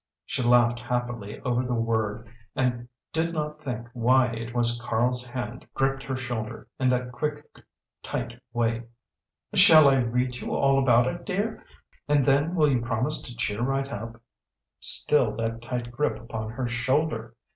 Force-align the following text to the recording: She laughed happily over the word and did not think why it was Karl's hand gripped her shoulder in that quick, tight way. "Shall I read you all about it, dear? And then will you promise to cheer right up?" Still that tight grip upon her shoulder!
She 0.25 0.41
laughed 0.41 0.79
happily 0.79 1.39
over 1.41 1.63
the 1.63 1.75
word 1.75 2.27
and 2.55 2.89
did 3.13 3.31
not 3.35 3.61
think 3.61 3.87
why 3.93 4.29
it 4.31 4.51
was 4.51 4.81
Karl's 4.81 5.27
hand 5.27 5.67
gripped 5.75 6.01
her 6.01 6.17
shoulder 6.17 6.67
in 6.79 6.89
that 6.89 7.11
quick, 7.11 7.45
tight 8.01 8.41
way. 8.51 8.81
"Shall 9.53 9.87
I 9.87 9.97
read 9.97 10.37
you 10.37 10.55
all 10.55 10.79
about 10.79 11.05
it, 11.05 11.23
dear? 11.23 11.63
And 12.07 12.25
then 12.25 12.55
will 12.55 12.67
you 12.71 12.81
promise 12.81 13.21
to 13.21 13.37
cheer 13.37 13.61
right 13.61 13.91
up?" 13.93 14.19
Still 14.79 15.35
that 15.35 15.61
tight 15.61 15.91
grip 15.91 16.19
upon 16.19 16.49
her 16.49 16.67
shoulder! 16.67 17.35